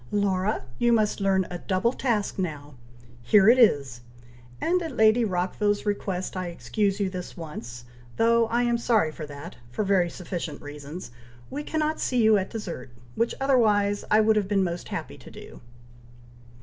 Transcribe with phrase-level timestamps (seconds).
[0.09, 2.73] "Laura, you must learn a double task now!
[3.21, 4.01] Here it is!
[4.59, 7.85] and at Lady Rockville's request I excuse you this once;
[8.17, 11.11] though I am sorry that, for very sufficient reasons,
[11.51, 15.29] we cannot see you at dessert, which otherwise I should have been most happy to
[15.29, 15.61] do."